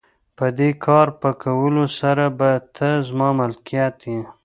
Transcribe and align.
د 0.37 0.39
دې 0.57 0.69
کار 0.85 1.07
په 1.21 1.29
کولو 1.43 1.83
سره 1.99 2.25
به 2.37 2.51
ته 2.77 2.89
زما 3.07 3.29
ملکیت 3.39 3.97
یې. 4.11 4.21